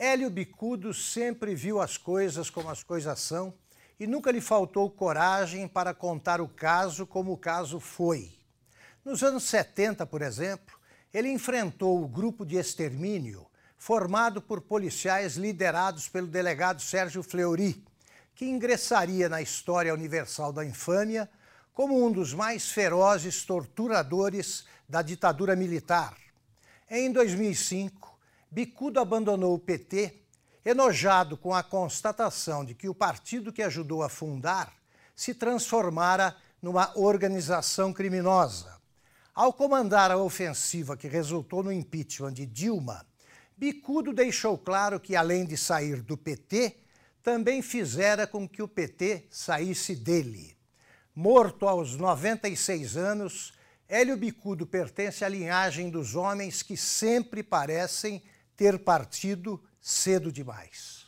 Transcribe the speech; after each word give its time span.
Hélio 0.00 0.30
Bicudo 0.30 0.94
sempre 0.94 1.56
viu 1.56 1.80
as 1.80 1.98
coisas 1.98 2.48
como 2.48 2.70
as 2.70 2.84
coisas 2.84 3.18
são 3.18 3.52
e 3.98 4.06
nunca 4.06 4.30
lhe 4.30 4.40
faltou 4.40 4.88
coragem 4.88 5.66
para 5.66 5.92
contar 5.92 6.40
o 6.40 6.46
caso 6.46 7.04
como 7.04 7.32
o 7.32 7.36
caso 7.36 7.80
foi. 7.80 8.30
Nos 9.04 9.24
anos 9.24 9.42
70, 9.42 10.06
por 10.06 10.22
exemplo, 10.22 10.78
ele 11.12 11.28
enfrentou 11.28 12.00
o 12.00 12.06
grupo 12.06 12.46
de 12.46 12.54
extermínio 12.54 13.44
formado 13.76 14.40
por 14.40 14.60
policiais 14.60 15.34
liderados 15.36 16.08
pelo 16.08 16.28
delegado 16.28 16.80
Sérgio 16.80 17.24
Fleury, 17.24 17.84
que 18.36 18.44
ingressaria 18.44 19.28
na 19.28 19.42
história 19.42 19.92
universal 19.92 20.52
da 20.52 20.64
infâmia 20.64 21.28
como 21.74 22.06
um 22.06 22.12
dos 22.12 22.32
mais 22.32 22.70
ferozes 22.70 23.42
torturadores 23.42 24.64
da 24.88 25.02
ditadura 25.02 25.56
militar. 25.56 26.16
Em 26.88 27.10
2005, 27.10 28.07
Bicudo 28.50 28.98
abandonou 28.98 29.54
o 29.54 29.58
PT, 29.58 30.22
enojado 30.64 31.36
com 31.36 31.54
a 31.54 31.62
constatação 31.62 32.64
de 32.64 32.74
que 32.74 32.88
o 32.88 32.94
partido 32.94 33.52
que 33.52 33.62
ajudou 33.62 34.02
a 34.02 34.08
fundar 34.08 34.72
se 35.14 35.34
transformara 35.34 36.36
numa 36.62 36.96
organização 36.98 37.92
criminosa. 37.92 38.78
Ao 39.34 39.52
comandar 39.52 40.10
a 40.10 40.16
ofensiva 40.16 40.96
que 40.96 41.06
resultou 41.06 41.62
no 41.62 41.72
impeachment 41.72 42.32
de 42.32 42.46
Dilma, 42.46 43.06
Bicudo 43.56 44.12
deixou 44.12 44.56
claro 44.56 44.98
que, 44.98 45.14
além 45.14 45.44
de 45.44 45.56
sair 45.56 46.02
do 46.02 46.16
PT, 46.16 46.76
também 47.22 47.60
fizera 47.60 48.26
com 48.26 48.48
que 48.48 48.62
o 48.62 48.68
PT 48.68 49.26
saísse 49.30 49.94
dele. 49.94 50.56
Morto 51.14 51.66
aos 51.66 51.96
96 51.96 52.96
anos, 52.96 53.52
Hélio 53.88 54.16
Bicudo 54.16 54.66
pertence 54.66 55.24
à 55.24 55.28
linhagem 55.28 55.90
dos 55.90 56.14
homens 56.14 56.62
que 56.62 56.76
sempre 56.76 57.42
parecem 57.42 58.22
ter 58.58 58.76
partido 58.80 59.62
cedo 59.80 60.32
demais. 60.32 61.06